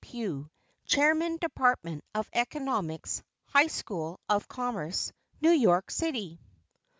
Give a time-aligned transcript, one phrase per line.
[0.03, 0.49] PUGH,
[0.87, 6.39] CHAIRMAN DEPARTMENT OF ECONOMICS, HIGH SCHOOL OF COMMERCE, NEW YORK CITY.